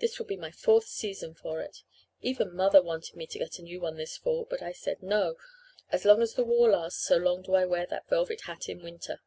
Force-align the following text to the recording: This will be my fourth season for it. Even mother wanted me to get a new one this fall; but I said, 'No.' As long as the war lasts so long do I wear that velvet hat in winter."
This 0.00 0.18
will 0.18 0.26
be 0.26 0.36
my 0.36 0.50
fourth 0.50 0.86
season 0.86 1.34
for 1.34 1.60
it. 1.60 1.84
Even 2.20 2.52
mother 2.52 2.82
wanted 2.82 3.14
me 3.14 3.28
to 3.28 3.38
get 3.38 3.60
a 3.60 3.62
new 3.62 3.80
one 3.80 3.94
this 3.94 4.16
fall; 4.16 4.44
but 4.44 4.60
I 4.60 4.72
said, 4.72 5.00
'No.' 5.04 5.36
As 5.92 6.04
long 6.04 6.20
as 6.20 6.34
the 6.34 6.42
war 6.42 6.70
lasts 6.70 7.04
so 7.06 7.16
long 7.16 7.42
do 7.42 7.54
I 7.54 7.64
wear 7.64 7.86
that 7.86 8.08
velvet 8.08 8.40
hat 8.46 8.68
in 8.68 8.82
winter." 8.82 9.20